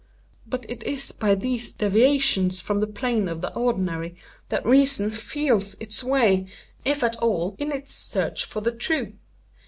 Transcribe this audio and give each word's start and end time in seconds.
But 0.47 0.67
it 0.67 0.81
is 0.81 1.11
by 1.11 1.35
these 1.35 1.75
deviations 1.75 2.59
from 2.59 2.79
the 2.79 2.87
plane 2.87 3.29
of 3.29 3.41
the 3.41 3.53
ordinary, 3.53 4.15
that 4.49 4.65
reason 4.65 5.11
feels 5.11 5.75
its 5.75 6.03
way, 6.03 6.47
if 6.83 7.03
at 7.03 7.17
all, 7.17 7.55
in 7.59 7.71
its 7.71 7.93
search 7.93 8.45
for 8.45 8.61
the 8.61 8.71
true. 8.71 9.13